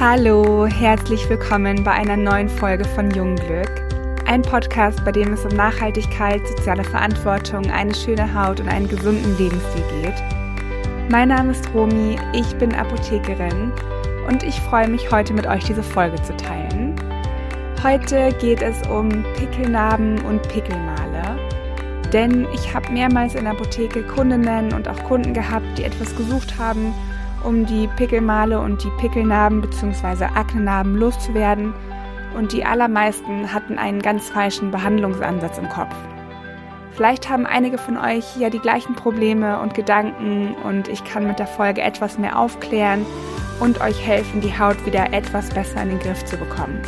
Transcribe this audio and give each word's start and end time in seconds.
Hallo, 0.00 0.64
herzlich 0.64 1.28
willkommen 1.28 1.82
bei 1.82 1.90
einer 1.90 2.16
neuen 2.16 2.48
Folge 2.48 2.84
von 2.84 3.10
Jungglück. 3.10 3.68
Ein 4.26 4.42
Podcast, 4.42 5.04
bei 5.04 5.10
dem 5.10 5.32
es 5.32 5.44
um 5.44 5.56
Nachhaltigkeit, 5.56 6.46
soziale 6.46 6.84
Verantwortung, 6.84 7.68
eine 7.68 7.92
schöne 7.92 8.32
Haut 8.32 8.60
und 8.60 8.68
einen 8.68 8.86
gesunden 8.86 9.36
Lebensstil 9.36 9.82
geht. 10.00 10.14
Mein 11.10 11.30
Name 11.30 11.50
ist 11.50 11.68
Romi, 11.74 12.16
ich 12.32 12.54
bin 12.58 12.76
Apothekerin 12.76 13.72
und 14.28 14.44
ich 14.44 14.60
freue 14.60 14.86
mich 14.86 15.10
heute 15.10 15.34
mit 15.34 15.48
euch 15.48 15.64
diese 15.64 15.82
Folge 15.82 16.22
zu 16.22 16.36
teilen. 16.36 16.94
Heute 17.82 18.32
geht 18.40 18.62
es 18.62 18.86
um 18.86 19.08
Pickelnarben 19.34 20.20
und 20.26 20.48
Pickelmale. 20.48 21.40
Denn 22.12 22.46
ich 22.54 22.72
habe 22.72 22.92
mehrmals 22.92 23.34
in 23.34 23.42
der 23.44 23.52
Apotheke 23.52 24.04
Kundinnen 24.04 24.72
und 24.74 24.86
auch 24.86 25.02
Kunden 25.02 25.34
gehabt, 25.34 25.66
die 25.76 25.82
etwas 25.82 26.14
gesucht 26.14 26.56
haben, 26.56 26.94
um 27.48 27.64
die 27.64 27.88
Pickelmale 27.96 28.60
und 28.60 28.84
die 28.84 28.90
Pickelnarben 29.00 29.62
bzw. 29.62 30.24
Aknenarben 30.24 30.96
loszuwerden. 30.96 31.72
Und 32.36 32.52
die 32.52 32.64
allermeisten 32.64 33.52
hatten 33.52 33.78
einen 33.78 34.02
ganz 34.02 34.28
falschen 34.28 34.70
Behandlungsansatz 34.70 35.56
im 35.56 35.68
Kopf. 35.70 35.94
Vielleicht 36.92 37.30
haben 37.30 37.46
einige 37.46 37.78
von 37.78 37.96
euch 37.96 38.36
ja 38.36 38.50
die 38.50 38.58
gleichen 38.58 38.94
Probleme 38.94 39.60
und 39.60 39.72
Gedanken 39.72 40.54
und 40.64 40.88
ich 40.88 41.02
kann 41.04 41.26
mit 41.26 41.38
der 41.38 41.46
Folge 41.46 41.80
etwas 41.80 42.18
mehr 42.18 42.38
aufklären 42.38 43.06
und 43.60 43.80
euch 43.80 44.06
helfen, 44.06 44.42
die 44.42 44.58
Haut 44.58 44.84
wieder 44.84 45.12
etwas 45.14 45.48
besser 45.48 45.82
in 45.82 45.88
den 45.88 45.98
Griff 46.00 46.24
zu 46.26 46.36
bekommen. 46.36 46.82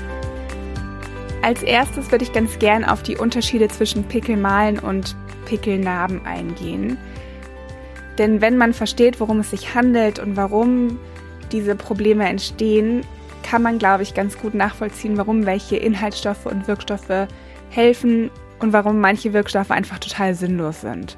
Als 1.43 1.63
erstes 1.63 2.11
würde 2.11 2.25
ich 2.25 2.33
ganz 2.33 2.59
gern 2.59 2.85
auf 2.85 3.03
die 3.03 3.17
Unterschiede 3.17 3.69
zwischen 3.69 4.05
Pickelmalen 4.05 4.79
und 4.79 5.17
Pickelnarben 5.47 6.27
eingehen. 6.27 6.99
Denn 8.19 8.41
wenn 8.41 8.57
man 8.57 8.73
versteht, 8.73 9.21
worum 9.21 9.41
es 9.41 9.51
sich 9.51 9.75
handelt 9.75 10.19
und 10.19 10.37
warum 10.37 10.99
diese 11.53 11.75
Probleme 11.75 12.29
entstehen, 12.29 13.03
kann 13.43 13.63
man, 13.63 13.79
glaube 13.79 14.03
ich, 14.03 14.15
ganz 14.15 14.39
gut 14.39 14.55
nachvollziehen, 14.55 15.17
warum 15.17 15.47
welche 15.47 15.77
Inhaltsstoffe 15.77 16.47
und 16.47 16.69
Wirkstoffe 16.69 17.29
helfen 17.71 18.31
und 18.61 18.73
warum 18.73 19.01
manche 19.01 19.33
Wirkstoffe 19.33 19.71
einfach 19.71 19.99
total 19.99 20.35
sinnlos 20.35 20.83
sind. 20.83 21.17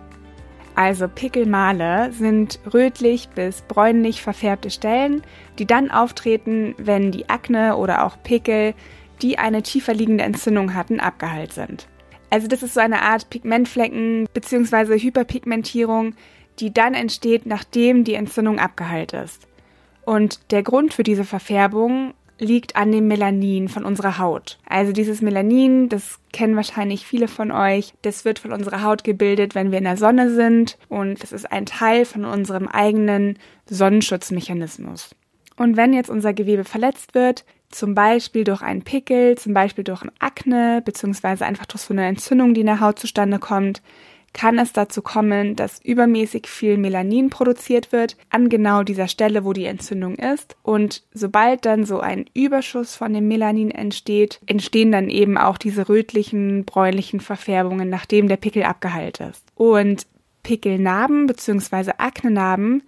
Also 0.74 1.06
Pickelmale 1.06 2.12
sind 2.12 2.58
rötlich 2.72 3.28
bis 3.28 3.62
bräunlich 3.62 4.22
verfärbte 4.22 4.70
Stellen, 4.70 5.22
die 5.58 5.66
dann 5.66 5.90
auftreten, 5.90 6.74
wenn 6.78 7.12
die 7.12 7.28
Akne 7.28 7.76
oder 7.76 8.06
auch 8.06 8.16
Pickel, 8.22 8.74
die 9.20 9.38
eine 9.38 9.62
tiefer 9.62 9.92
liegende 9.92 10.24
Entzündung 10.24 10.74
hatten, 10.74 10.98
abgeheilt 10.98 11.52
sind. 11.52 11.88
Also 12.30 12.48
das 12.48 12.62
ist 12.62 12.72
so 12.72 12.80
eine 12.80 13.02
Art 13.02 13.28
Pigmentflecken 13.28 14.26
bzw. 14.32 14.98
Hyperpigmentierung, 14.98 16.14
die 16.58 16.72
dann 16.72 16.94
entsteht, 16.94 17.46
nachdem 17.46 18.04
die 18.04 18.14
Entzündung 18.14 18.58
abgeheilt 18.58 19.12
ist. 19.12 19.46
Und 20.04 20.40
der 20.50 20.62
Grund 20.62 20.94
für 20.94 21.02
diese 21.02 21.24
Verfärbung 21.24 22.14
liegt 22.38 22.74
an 22.76 22.90
dem 22.90 23.06
Melanin 23.06 23.68
von 23.68 23.84
unserer 23.84 24.18
Haut. 24.18 24.58
Also 24.68 24.92
dieses 24.92 25.22
Melanin, 25.22 25.88
das 25.88 26.18
kennen 26.32 26.56
wahrscheinlich 26.56 27.06
viele 27.06 27.28
von 27.28 27.52
euch, 27.52 27.94
das 28.02 28.24
wird 28.24 28.40
von 28.40 28.52
unserer 28.52 28.82
Haut 28.82 29.04
gebildet, 29.04 29.54
wenn 29.54 29.70
wir 29.70 29.78
in 29.78 29.84
der 29.84 29.96
Sonne 29.96 30.30
sind 30.34 30.76
und 30.88 31.22
das 31.22 31.30
ist 31.30 31.50
ein 31.50 31.66
Teil 31.66 32.04
von 32.04 32.24
unserem 32.24 32.66
eigenen 32.66 33.38
Sonnenschutzmechanismus. 33.66 35.14
Und 35.56 35.76
wenn 35.76 35.92
jetzt 35.92 36.10
unser 36.10 36.32
Gewebe 36.32 36.64
verletzt 36.64 37.14
wird, 37.14 37.44
zum 37.68 37.94
Beispiel 37.94 38.44
durch 38.44 38.62
einen 38.62 38.82
Pickel, 38.82 39.38
zum 39.38 39.54
Beispiel 39.54 39.84
durch 39.84 40.02
ein 40.02 40.10
Akne, 40.18 40.82
beziehungsweise 40.84 41.46
einfach 41.46 41.66
durch 41.66 41.82
so 41.82 41.94
eine 41.94 42.06
Entzündung, 42.06 42.54
die 42.54 42.60
in 42.60 42.66
der 42.66 42.80
Haut 42.80 42.98
zustande 42.98 43.38
kommt, 43.38 43.82
kann 44.32 44.58
es 44.58 44.72
dazu 44.72 45.02
kommen, 45.02 45.56
dass 45.56 45.80
übermäßig 45.84 46.46
viel 46.46 46.78
Melanin 46.78 47.30
produziert 47.30 47.92
wird 47.92 48.16
an 48.30 48.48
genau 48.48 48.82
dieser 48.82 49.08
Stelle, 49.08 49.44
wo 49.44 49.52
die 49.52 49.66
Entzündung 49.66 50.16
ist. 50.16 50.56
Und 50.62 51.02
sobald 51.12 51.66
dann 51.66 51.84
so 51.84 52.00
ein 52.00 52.26
Überschuss 52.34 52.96
von 52.96 53.12
dem 53.12 53.28
Melanin 53.28 53.70
entsteht, 53.70 54.40
entstehen 54.46 54.92
dann 54.92 55.10
eben 55.10 55.36
auch 55.36 55.58
diese 55.58 55.88
rötlichen, 55.88 56.64
bräunlichen 56.64 57.20
Verfärbungen, 57.20 57.88
nachdem 57.88 58.28
der 58.28 58.36
Pickel 58.36 58.62
abgeheilt 58.62 59.20
ist. 59.20 59.44
Und 59.54 60.06
Pickelnarben 60.42 61.26
bzw. 61.26 61.92
Aknenarben, 61.98 62.82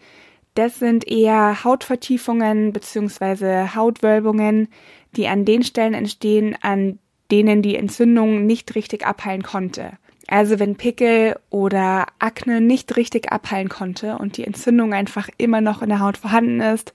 das 0.54 0.78
sind 0.78 1.06
eher 1.06 1.65
Hautvertiefungen 1.65 2.72
bzw. 2.72 3.75
Hautwölbungen, 3.75 4.69
die 5.16 5.28
an 5.28 5.44
den 5.44 5.62
Stellen 5.62 5.94
entstehen, 5.94 6.56
an 6.60 6.99
denen 7.31 7.62
die 7.62 7.77
Entzündung 7.77 8.47
nicht 8.47 8.75
richtig 8.75 9.06
abheilen 9.06 9.43
konnte. 9.43 9.99
Also 10.26 10.58
wenn 10.58 10.76
Pickel 10.76 11.36
oder 11.50 12.06
Akne 12.18 12.60
nicht 12.60 12.96
richtig 12.96 13.30
abheilen 13.30 13.68
konnte 13.68 14.18
und 14.18 14.36
die 14.36 14.46
Entzündung 14.46 14.94
einfach 14.94 15.28
immer 15.36 15.60
noch 15.60 15.82
in 15.82 15.90
der 15.90 16.00
Haut 16.00 16.16
vorhanden 16.16 16.60
ist, 16.60 16.94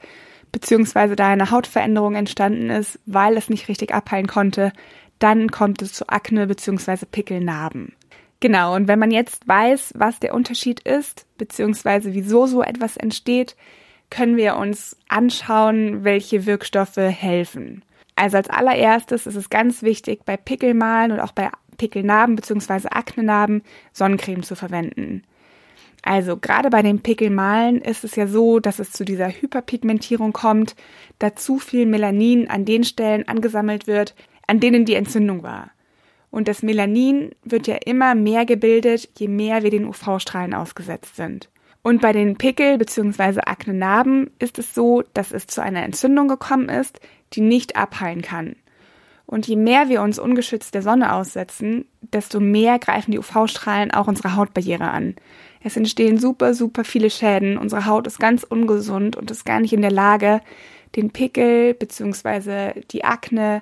beziehungsweise 0.51 1.15
da 1.15 1.27
eine 1.27 1.51
Hautveränderung 1.51 2.15
entstanden 2.15 2.69
ist, 2.69 2.99
weil 3.05 3.37
es 3.37 3.49
nicht 3.49 3.67
richtig 3.67 3.93
abheilen 3.93 4.27
konnte, 4.27 4.73
dann 5.19 5.51
kommt 5.51 5.81
es 5.81 5.93
zu 5.93 6.09
Akne 6.09 6.47
beziehungsweise 6.47 7.05
Pickelnarben. 7.05 7.93
Genau, 8.39 8.75
und 8.75 8.87
wenn 8.87 8.99
man 8.99 9.11
jetzt 9.11 9.47
weiß, 9.47 9.93
was 9.95 10.19
der 10.19 10.33
Unterschied 10.33 10.79
ist, 10.79 11.25
beziehungsweise 11.37 12.13
wieso 12.13 12.45
so 12.47 12.63
etwas 12.63 12.95
entsteht, 12.95 13.55
können 14.09 14.37
wir 14.37 14.55
uns 14.55 14.97
anschauen, 15.07 16.03
welche 16.03 16.45
Wirkstoffe 16.45 16.97
helfen. 16.97 17.83
Also 18.15 18.37
als 18.37 18.49
allererstes 18.49 19.27
ist 19.27 19.35
es 19.35 19.49
ganz 19.49 19.81
wichtig, 19.81 20.25
bei 20.25 20.35
Pickelmalen 20.35 21.11
und 21.11 21.19
auch 21.19 21.31
bei 21.31 21.49
Pickelnarben 21.79 22.35
bzw. 22.35 22.89
Aknenarben 22.91 23.63
Sonnencreme 23.93 24.43
zu 24.43 24.55
verwenden. 24.55 25.23
Also 26.03 26.37
gerade 26.37 26.69
bei 26.69 26.81
den 26.81 27.01
Pickelmalen 27.01 27.81
ist 27.81 28.03
es 28.03 28.15
ja 28.15 28.27
so, 28.27 28.59
dass 28.59 28.79
es 28.79 28.91
zu 28.91 29.03
dieser 29.03 29.29
Hyperpigmentierung 29.29 30.31
kommt, 30.31 30.75
da 31.17 31.35
zu 31.35 31.57
viel 31.57 31.85
Melanin 31.87 32.47
an 32.47 32.65
den 32.65 32.83
Stellen 32.83 33.27
angesammelt 33.27 33.87
wird, 33.87 34.15
an 34.47 34.59
denen 34.59 34.85
die 34.85 34.93
Entzündung 34.93 35.43
war. 35.43 35.71
Und 36.31 36.47
das 36.47 36.61
Melanin 36.61 37.31
wird 37.43 37.67
ja 37.67 37.77
immer 37.85 38.13
mehr 38.15 38.45
gebildet, 38.45 39.09
je 39.17 39.27
mehr 39.27 39.63
wir 39.63 39.71
den 39.71 39.85
UV-Strahlen 39.85 40.53
ausgesetzt 40.53 41.15
sind. 41.15 41.49
Und 41.81 42.01
bei 42.01 42.13
den 42.13 42.37
Pickel 42.37 42.77
bzw. 42.77 43.41
Aknenarben 43.45 44.31
ist 44.37 44.59
es 44.59 44.75
so, 44.75 45.03
dass 45.13 45.31
es 45.31 45.47
zu 45.47 45.61
einer 45.61 45.83
Entzündung 45.83 46.27
gekommen 46.27 46.69
ist, 46.69 46.99
die 47.33 47.41
nicht 47.41 47.75
abheilen 47.75 48.21
kann. 48.21 48.55
Und 49.29 49.47
je 49.47 49.57
mehr 49.57 49.89
wir 49.89 50.01
uns 50.01 50.17
ungeschützt 50.17 50.73
der 50.73 50.81
Sonne 50.81 51.13
aussetzen, 51.13 51.85
desto 52.01 52.39
mehr 52.39 52.79
greifen 52.79 53.11
die 53.11 53.19
UV-Strahlen 53.19 53.91
auch 53.91 54.07
unsere 54.07 54.35
Hautbarriere 54.35 54.89
an. 54.89 55.13
Es 55.63 55.77
entstehen 55.77 56.17
super, 56.17 56.55
super 56.55 56.83
viele 56.83 57.11
Schäden. 57.11 57.55
Unsere 57.59 57.85
Haut 57.85 58.07
ist 58.07 58.19
ganz 58.19 58.43
ungesund 58.43 59.15
und 59.15 59.29
ist 59.29 59.45
gar 59.45 59.59
nicht 59.59 59.71
in 59.71 59.83
der 59.83 59.91
Lage, 59.91 60.41
den 60.95 61.11
Pickel 61.11 61.75
bzw. 61.75 62.81
die 62.89 63.03
Akne 63.03 63.61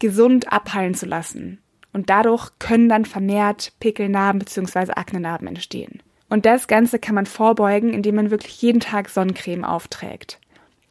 gesund 0.00 0.52
abheilen 0.52 0.94
zu 0.94 1.06
lassen. 1.06 1.60
Und 1.92 2.10
dadurch 2.10 2.50
können 2.58 2.88
dann 2.88 3.04
vermehrt 3.04 3.74
Pickelnarben 3.78 4.40
bzw. 4.40 4.94
Aknenarben 4.96 5.46
entstehen. 5.46 6.02
Und 6.28 6.44
das 6.44 6.66
Ganze 6.66 6.98
kann 6.98 7.14
man 7.14 7.26
vorbeugen, 7.26 7.94
indem 7.94 8.16
man 8.16 8.32
wirklich 8.32 8.60
jeden 8.62 8.80
Tag 8.80 9.10
Sonnencreme 9.10 9.64
aufträgt. 9.64 10.40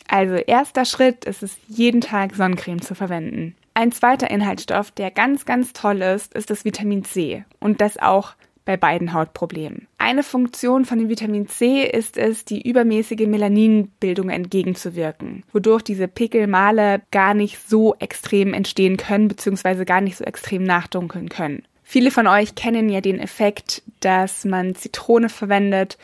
Also 0.07 0.35
erster 0.35 0.85
Schritt 0.85 1.25
ist 1.25 1.43
es, 1.43 1.57
jeden 1.67 1.99
Tag 1.99 2.35
Sonnencreme 2.35 2.81
zu 2.81 2.95
verwenden. 2.95 3.53
Ein 3.77 3.91
zweiter 3.91 4.31
Inhaltsstoff, 4.31 4.89
der 4.89 5.11
ganz, 5.11 5.45
ganz 5.45 5.71
toll 5.71 6.01
ist, 6.01 6.33
ist 6.33 6.49
das 6.49 6.65
Vitamin 6.65 7.03
C. 7.03 7.45
Und 7.59 7.79
das 7.79 7.99
auch 7.99 8.33
bei 8.65 8.75
beiden 8.75 9.13
Hautproblemen. 9.13 9.85
Eine 9.99 10.23
Funktion 10.23 10.83
von 10.83 10.97
dem 10.97 11.09
Vitamin 11.09 11.47
C 11.47 11.83
ist 11.83 12.17
es, 12.17 12.43
die 12.43 12.67
übermäßige 12.67 13.27
Melaninbildung 13.27 14.31
entgegenzuwirken, 14.31 15.43
wodurch 15.53 15.83
diese 15.83 16.07
Pickelmale 16.07 17.03
gar 17.11 17.35
nicht 17.35 17.59
so 17.69 17.93
extrem 17.99 18.55
entstehen 18.55 18.97
können, 18.97 19.27
beziehungsweise 19.27 19.85
gar 19.85 20.01
nicht 20.01 20.17
so 20.17 20.23
extrem 20.23 20.63
nachdunkeln 20.63 21.29
können. 21.29 21.61
Viele 21.83 22.09
von 22.09 22.25
euch 22.25 22.55
kennen 22.55 22.89
ja 22.89 23.01
den 23.01 23.19
Effekt, 23.19 23.83
dass 23.99 24.43
man 24.43 24.73
Zitrone 24.73 25.29
verwendet, 25.29 25.99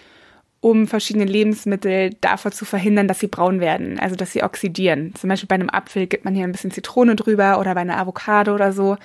um 0.63 0.87
verschiedene 0.87 1.25
Lebensmittel 1.25 2.11
davor 2.21 2.53
zu 2.53 2.63
verhindern, 2.63 3.09
dass 3.09 3.19
sie 3.19 3.27
braun 3.27 3.59
werden, 3.59 3.99
also 3.99 4.15
dass 4.15 4.31
sie 4.31 4.43
oxidieren. 4.43 5.13
Zum 5.13 5.27
Beispiel 5.27 5.47
bei 5.47 5.55
einem 5.55 5.69
Apfel 5.69 6.07
gibt 6.07 6.23
man 6.23 6.33
hier 6.33 6.45
ein 6.45 6.53
bisschen 6.53 6.71
Zitrone 6.71 7.17
drüber 7.17 7.59
oder 7.59 7.75
bei 7.75 7.81
einer 7.81 7.97
Avocado 7.97 8.55
oder 8.55 8.71
so. 8.71 8.95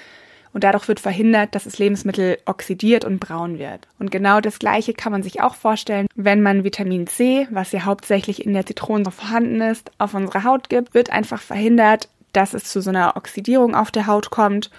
Und 0.52 0.62
dadurch 0.62 0.86
wird 0.86 1.00
verhindert, 1.00 1.56
dass 1.56 1.64
das 1.64 1.80
Lebensmittel 1.80 2.38
oxidiert 2.46 3.04
und 3.04 3.18
braun 3.18 3.58
wird. 3.58 3.88
Und 3.98 4.12
genau 4.12 4.40
das 4.40 4.60
Gleiche 4.60 4.94
kann 4.94 5.10
man 5.10 5.24
sich 5.24 5.42
auch 5.42 5.56
vorstellen, 5.56 6.06
wenn 6.14 6.42
man 6.42 6.62
Vitamin 6.62 7.08
C, 7.08 7.48
was 7.50 7.72
ja 7.72 7.84
hauptsächlich 7.84 8.46
in 8.46 8.54
der 8.54 8.64
Zitrone 8.64 9.10
vorhanden 9.10 9.60
ist, 9.60 9.90
auf 9.98 10.14
unsere 10.14 10.44
Haut 10.44 10.68
gibt, 10.68 10.94
wird 10.94 11.10
einfach 11.10 11.42
verhindert, 11.42 12.08
dass 12.32 12.54
es 12.54 12.64
zu 12.64 12.80
so 12.80 12.90
einer 12.90 13.16
Oxidierung 13.16 13.74
auf 13.74 13.90
der 13.90 14.06
Haut 14.06 14.30
kommt 14.30 14.70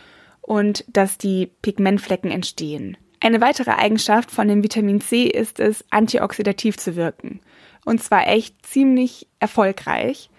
und 0.42 0.86
dass 0.88 1.18
die 1.18 1.52
Pigmentflecken 1.62 2.32
entstehen. 2.32 2.96
Eine 3.22 3.42
weitere 3.42 3.72
Eigenschaft 3.72 4.32
von 4.32 4.48
dem 4.48 4.64
Vitamin 4.64 5.02
C 5.02 5.24
ist 5.24 5.60
es, 5.60 5.84
antioxidativ 5.90 6.78
zu 6.78 6.96
wirken. 6.96 7.42
Und 7.86 8.02
zwar 8.02 8.28
echt 8.28 8.66
ziemlich 8.66 9.28
erfolgreich. 9.40 10.30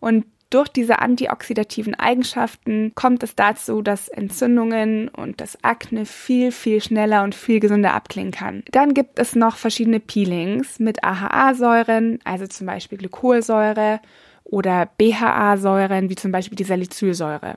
Und 0.00 0.24
durch 0.50 0.68
diese 0.68 1.00
antioxidativen 1.00 1.94
Eigenschaften 1.94 2.92
kommt 2.94 3.22
es 3.22 3.34
dazu, 3.34 3.82
dass 3.82 4.08
Entzündungen 4.08 5.08
und 5.08 5.42
das 5.42 5.62
Akne 5.62 6.06
viel, 6.06 6.52
viel 6.52 6.80
schneller 6.80 7.22
und 7.22 7.34
viel 7.34 7.60
gesünder 7.60 7.92
abklingen 7.92 8.32
kann. 8.32 8.62
Dann 8.70 8.94
gibt 8.94 9.18
es 9.18 9.34
noch 9.34 9.56
verschiedene 9.56 10.00
Peelings 10.00 10.78
mit 10.78 11.04
AHA-Säuren, 11.04 12.20
also 12.24 12.46
zum 12.46 12.66
Beispiel 12.66 12.96
Glykolsäure 12.96 14.00
oder 14.44 14.88
BHA-Säuren, 14.96 16.08
wie 16.08 16.16
zum 16.16 16.32
Beispiel 16.32 16.56
die 16.56 16.64
Salicylsäure. 16.64 17.56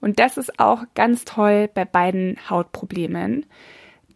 Und 0.00 0.20
das 0.20 0.36
ist 0.36 0.60
auch 0.60 0.84
ganz 0.94 1.24
toll 1.24 1.68
bei 1.74 1.84
beiden 1.84 2.36
Hautproblemen. 2.48 3.46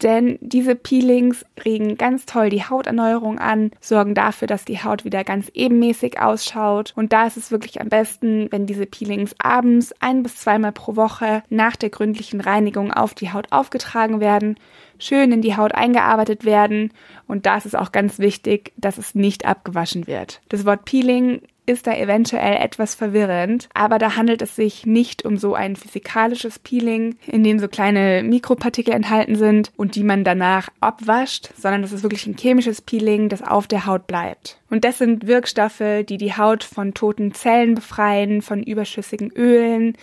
Denn 0.03 0.39
diese 0.41 0.75
Peelings 0.75 1.45
regen 1.65 1.97
ganz 1.97 2.27
toll 2.27 2.51
die 2.51 2.65
Hauterneuerung 2.65 3.39
an, 3.39 3.71
sorgen 3.81 4.15
dafür, 4.15 4.49
dass 4.49 4.65
die 4.65 4.83
Haut 4.83 5.05
wieder 5.05 5.25
ganz 5.25 5.51
ebenmäßig 5.55 6.21
ausschaut. 6.21 6.93
Und 6.97 7.13
da 7.13 7.27
ist 7.27 7.37
es 7.37 7.51
wirklich 7.51 7.81
am 7.81 7.89
besten, 7.89 8.49
wenn 8.51 8.67
diese 8.67 8.87
Peelings 8.87 9.35
abends 9.39 9.95
ein 10.01 10.23
bis 10.23 10.37
zweimal 10.37 10.73
pro 10.73 10.97
Woche 10.97 11.43
nach 11.49 11.77
der 11.77 11.91
gründlichen 11.91 12.41
Reinigung 12.41 12.93
auf 12.93 13.15
die 13.15 13.33
Haut 13.33 13.47
aufgetragen 13.51 14.21
werden, 14.21 14.57
schön 14.99 15.33
in 15.33 15.43
die 15.43 15.57
Haut 15.57 15.75
eingearbeitet 15.75 16.45
werden. 16.45 16.93
Und 17.27 17.47
da 17.47 17.57
ist 17.57 17.67
es 17.67 17.75
auch 17.75 17.93
ganz 17.93 18.19
wichtig, 18.19 18.73
dass 18.77 18.99
es 18.99 19.15
nicht 19.15 19.47
abgewaschen 19.47 20.07
wird. 20.07 20.41
Das 20.49 20.65
Wort 20.65 20.85
Peeling 20.85 21.43
ist 21.67 21.87
da 21.87 21.95
eventuell 21.95 22.57
etwas 22.57 22.95
verwirrend, 22.95 23.69
aber 23.75 23.99
da 23.99 24.17
handelt 24.17 24.41
es 24.43 24.57
sich 24.57 24.87
nicht 24.87 25.25
um 25.25 25.37
so 25.37 25.55
ein 25.55 25.77
physikalisches 25.77 26.59
Peeling, 26.59 27.17
in 27.27 27.45
dem 27.45 27.59
so 27.59 27.69
kleine 27.69 28.23
Mikropartikel 28.23 28.95
enthalten 28.95 29.37
sind 29.37 29.73
und 29.77 29.97
die 29.97 30.05
man 30.05 30.25
danach 30.25 30.69
abwascht, 30.81 31.51
sondern 31.57 31.83
das 31.83 31.93
ist 31.93 32.03
wirklich 32.03 32.27
ein 32.27 32.37
chemisches 32.39 32.81
Peeling, 32.81 33.29
das 33.29 33.43
auf 33.43 33.67
der 33.67 33.87
Haut 33.87 34.07
bleibt. 34.07 34.59
Und 34.71 34.85
das 34.85 34.99
sind 34.99 35.27
Wirkstoffe, 35.27 35.83
die 36.09 36.17
die 36.17 36.37
Haut 36.37 36.65
von 36.65 36.95
toten 36.95 37.35
Zellen 37.35 37.75
befreien, 37.75 38.43
von 38.43 38.63
überschüssigen 38.63 39.31
Ölen, 39.33 39.97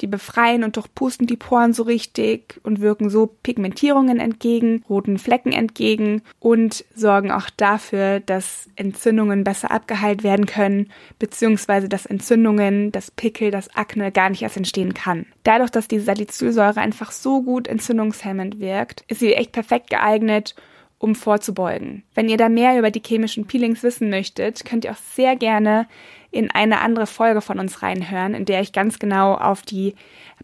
die 0.00 0.06
befreien 0.06 0.64
und 0.64 0.76
durchpusten 0.76 1.26
die 1.26 1.36
Poren 1.36 1.72
so 1.72 1.84
richtig 1.84 2.60
und 2.62 2.80
wirken 2.80 3.10
so 3.10 3.26
Pigmentierungen 3.26 4.18
entgegen, 4.18 4.84
roten 4.88 5.18
Flecken 5.18 5.52
entgegen 5.52 6.22
und 6.40 6.84
sorgen 6.94 7.30
auch 7.30 7.48
dafür, 7.50 8.20
dass 8.20 8.68
Entzündungen 8.76 9.44
besser 9.44 9.70
abgeheilt 9.70 10.24
werden 10.24 10.46
können, 10.46 10.90
beziehungsweise 11.18 11.88
dass 11.88 12.06
Entzündungen, 12.06 12.92
das 12.92 13.10
Pickel, 13.10 13.50
das 13.50 13.74
Akne 13.74 14.10
gar 14.10 14.30
nicht 14.30 14.42
erst 14.42 14.56
entstehen 14.56 14.94
kann. 14.94 15.26
Dadurch, 15.44 15.70
dass 15.70 15.88
die 15.88 16.00
Salicylsäure 16.00 16.80
einfach 16.80 17.12
so 17.12 17.42
gut 17.42 17.68
entzündungshemmend 17.68 18.58
wirkt, 18.58 19.04
ist 19.08 19.20
sie 19.20 19.34
echt 19.34 19.52
perfekt 19.52 19.90
geeignet, 19.90 20.54
um 20.98 21.14
vorzubeugen. 21.14 22.02
Wenn 22.14 22.28
ihr 22.28 22.36
da 22.36 22.48
mehr 22.48 22.78
über 22.78 22.90
die 22.90 23.02
chemischen 23.04 23.46
Peelings 23.46 23.82
wissen 23.82 24.10
möchtet, 24.10 24.64
könnt 24.64 24.84
ihr 24.84 24.92
auch 24.92 25.02
sehr 25.14 25.36
gerne 25.36 25.86
in 26.30 26.50
eine 26.50 26.80
andere 26.80 27.06
Folge 27.06 27.40
von 27.40 27.58
uns 27.58 27.82
reinhören, 27.82 28.34
in 28.34 28.44
der 28.44 28.60
ich 28.60 28.72
ganz 28.72 28.98
genau 28.98 29.34
auf 29.34 29.62
die 29.62 29.94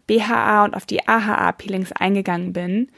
BHA 0.06 0.64
und 0.64 0.75
auf 0.75 0.87
die 0.87 1.06
AHA-Peelings 1.08 1.93
eingegangen 1.93 2.52
bin. 2.52 2.88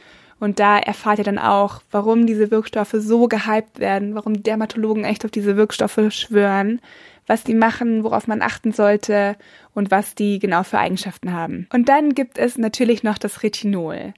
Und 0.41 0.59
da 0.59 0.79
erfahrt 0.79 1.19
ihr 1.19 1.25
dann 1.25 1.39
auch, 1.39 1.83
warum 1.93 2.27
diese 2.27 2.51
Wirkstoffe 2.51 2.97
so 2.99 3.29
gehypt 3.29 3.79
werden, 3.79 4.15
warum 4.17 4.43
Dermatologen 4.43 5.05
echt 5.05 5.25
auf 5.25 5.31
diese 5.31 5.57
Wirkstoffe 5.57 6.01
schwören, 6.09 6.81
was 7.29 7.45
die 7.45 7.55
machen, 7.55 8.03
worauf 8.03 8.27
man 8.27 8.43
achten 8.43 8.73
sollte 8.73 9.37
und 9.73 9.91
was 9.91 10.17
die 10.17 10.41
genau 10.41 10.65
für 10.65 10.79
Eigenschaften 10.79 11.33
haben. 11.33 11.69
Und 11.73 11.89
dann 11.89 12.15
gibt 12.15 12.39
es 12.39 12.59
natürlich 12.59 13.05
noch 13.05 13.19
das 13.19 13.45
Retinol. 13.45 14.15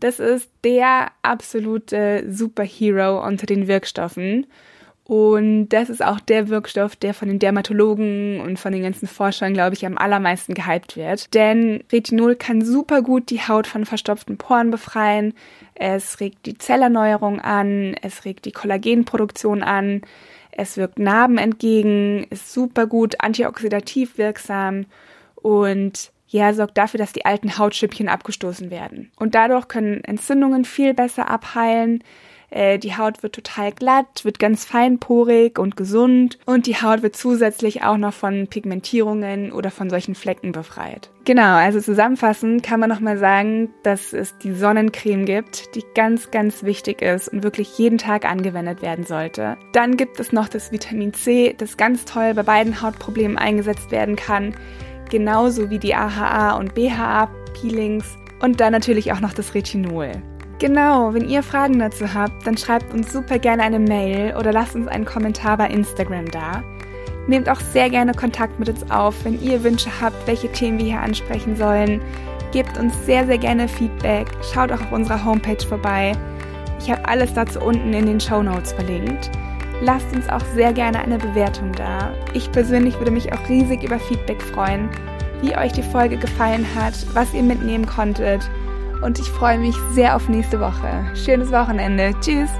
Das 0.00 0.18
ist 0.18 0.50
der 0.64 1.12
absolute 1.22 2.24
Superhero 2.30 3.24
unter 3.24 3.46
den 3.46 3.68
Wirkstoffen. 3.68 4.46
Und 5.04 5.70
das 5.70 5.90
ist 5.90 6.04
auch 6.04 6.20
der 6.20 6.48
Wirkstoff, 6.48 6.94
der 6.94 7.14
von 7.14 7.26
den 7.26 7.40
Dermatologen 7.40 8.40
und 8.40 8.60
von 8.60 8.72
den 8.72 8.84
ganzen 8.84 9.08
Forschern, 9.08 9.54
glaube 9.54 9.74
ich, 9.74 9.84
am 9.84 9.98
allermeisten 9.98 10.54
gehypt 10.54 10.96
wird. 10.96 11.34
Denn 11.34 11.82
Retinol 11.90 12.36
kann 12.36 12.64
super 12.64 13.02
gut 13.02 13.30
die 13.30 13.40
Haut 13.40 13.66
von 13.66 13.84
verstopften 13.84 14.38
Poren 14.38 14.70
befreien. 14.70 15.34
Es 15.74 16.20
regt 16.20 16.46
die 16.46 16.56
Zellerneuerung 16.56 17.40
an, 17.40 17.96
es 18.00 18.24
regt 18.24 18.44
die 18.44 18.52
Kollagenproduktion 18.52 19.64
an, 19.64 20.02
es 20.52 20.76
wirkt 20.76 21.00
Narben 21.00 21.38
entgegen, 21.38 22.24
ist 22.30 22.52
super 22.52 22.86
gut 22.86 23.16
antioxidativ 23.18 24.16
wirksam 24.16 24.86
und 25.34 26.12
ja, 26.30 26.52
sorgt 26.54 26.78
dafür, 26.78 26.98
dass 26.98 27.12
die 27.12 27.24
alten 27.24 27.58
Hautschüppchen 27.58 28.08
abgestoßen 28.08 28.70
werden. 28.70 29.10
Und 29.16 29.34
dadurch 29.34 29.66
können 29.68 30.04
Entzündungen 30.04 30.64
viel 30.64 30.94
besser 30.94 31.28
abheilen. 31.28 32.04
Äh, 32.50 32.78
die 32.78 32.96
Haut 32.96 33.22
wird 33.22 33.34
total 33.34 33.72
glatt, 33.72 34.24
wird 34.24 34.38
ganz 34.38 34.64
feinporig 34.64 35.58
und 35.58 35.76
gesund 35.76 36.38
und 36.46 36.66
die 36.66 36.76
Haut 36.76 37.02
wird 37.02 37.16
zusätzlich 37.16 37.82
auch 37.82 37.96
noch 37.96 38.12
von 38.12 38.48
Pigmentierungen 38.48 39.52
oder 39.52 39.70
von 39.70 39.88
solchen 39.88 40.14
Flecken 40.14 40.52
befreit. 40.52 41.10
Genau, 41.24 41.56
also 41.56 41.80
zusammenfassend 41.80 42.62
kann 42.62 42.80
man 42.80 42.88
nochmal 42.88 43.18
sagen, 43.18 43.70
dass 43.84 44.12
es 44.12 44.36
die 44.38 44.52
Sonnencreme 44.52 45.26
gibt, 45.26 45.74
die 45.76 45.84
ganz, 45.94 46.30
ganz 46.30 46.64
wichtig 46.64 47.02
ist 47.02 47.28
und 47.28 47.42
wirklich 47.44 47.78
jeden 47.78 47.98
Tag 47.98 48.24
angewendet 48.24 48.82
werden 48.82 49.04
sollte. 49.04 49.56
Dann 49.72 49.96
gibt 49.96 50.18
es 50.18 50.32
noch 50.32 50.48
das 50.48 50.72
Vitamin 50.72 51.14
C, 51.14 51.54
das 51.56 51.76
ganz 51.76 52.04
toll 52.04 52.34
bei 52.34 52.42
beiden 52.42 52.82
Hautproblemen 52.82 53.38
eingesetzt 53.38 53.92
werden 53.92 54.16
kann, 54.16 54.54
genauso 55.10 55.70
wie 55.70 55.78
die 55.78 55.94
AHA 55.94 56.56
und 56.56 56.74
BHA 56.74 57.28
Peelings 57.60 58.16
und 58.40 58.60
dann 58.60 58.72
natürlich 58.72 59.12
auch 59.12 59.20
noch 59.20 59.34
das 59.34 59.54
Retinol. 59.54 60.12
Genau, 60.58 61.14
wenn 61.14 61.28
ihr 61.28 61.42
Fragen 61.42 61.78
dazu 61.78 62.12
habt, 62.12 62.46
dann 62.46 62.56
schreibt 62.56 62.92
uns 62.92 63.12
super 63.12 63.38
gerne 63.38 63.62
eine 63.62 63.78
Mail 63.78 64.36
oder 64.36 64.52
lasst 64.52 64.74
uns 64.74 64.88
einen 64.88 65.06
Kommentar 65.06 65.56
bei 65.56 65.68
Instagram 65.68 66.30
da. 66.30 66.62
Nehmt 67.26 67.48
auch 67.48 67.60
sehr 67.60 67.88
gerne 67.88 68.12
Kontakt 68.12 68.58
mit 68.58 68.68
uns 68.68 68.90
auf, 68.90 69.14
wenn 69.24 69.40
ihr 69.40 69.62
Wünsche 69.62 69.90
habt, 70.00 70.26
welche 70.26 70.50
Themen 70.52 70.78
wir 70.78 70.86
hier 70.86 71.00
ansprechen 71.00 71.56
sollen. 71.56 72.00
Gebt 72.52 72.78
uns 72.78 72.94
sehr, 73.06 73.24
sehr 73.26 73.38
gerne 73.38 73.68
Feedback. 73.68 74.26
Schaut 74.52 74.72
auch 74.72 74.80
auf 74.80 74.92
unserer 74.92 75.24
Homepage 75.24 75.64
vorbei. 75.66 76.12
Ich 76.78 76.90
habe 76.90 77.06
alles 77.08 77.32
dazu 77.34 77.60
unten 77.60 77.92
in 77.92 78.06
den 78.06 78.20
Show 78.20 78.42
Notes 78.42 78.72
verlinkt. 78.72 79.30
Lasst 79.82 80.14
uns 80.14 80.28
auch 80.28 80.44
sehr 80.54 80.72
gerne 80.72 81.00
eine 81.00 81.18
Bewertung 81.18 81.72
da. 81.72 82.12
Ich 82.34 82.52
persönlich 82.52 82.98
würde 82.98 83.10
mich 83.10 83.32
auch 83.32 83.48
riesig 83.48 83.82
über 83.82 83.98
Feedback 83.98 84.42
freuen, 84.42 84.90
wie 85.40 85.56
euch 85.56 85.72
die 85.72 85.82
Folge 85.82 86.18
gefallen 86.18 86.66
hat, 86.74 86.94
was 87.14 87.32
ihr 87.32 87.42
mitnehmen 87.42 87.86
konntet 87.86 88.48
und 89.02 89.18
ich 89.18 89.28
freue 89.28 89.58
mich 89.58 89.74
sehr 89.92 90.14
auf 90.16 90.28
nächste 90.28 90.60
Woche. 90.60 91.10
Schönes 91.14 91.50
Wochenende. 91.50 92.14
Tschüss. 92.20 92.50